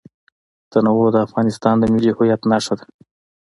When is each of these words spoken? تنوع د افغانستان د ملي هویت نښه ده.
تنوع 0.71 1.07
د 1.11 1.17
افغانستان 1.27 1.75
د 1.79 1.83
ملي 1.93 2.11
هویت 2.17 2.41
نښه 2.51 2.73
ده. 2.79 2.85